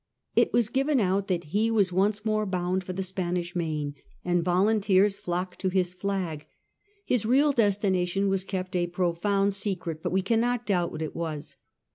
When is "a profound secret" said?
8.75-10.01